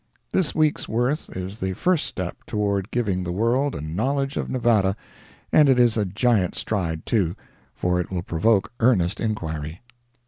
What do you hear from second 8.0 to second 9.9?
will provoke earnest inquiry.